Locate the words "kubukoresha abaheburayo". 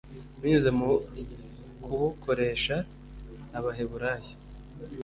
1.83-4.31